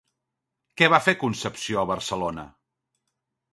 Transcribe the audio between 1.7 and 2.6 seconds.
a Barcelona?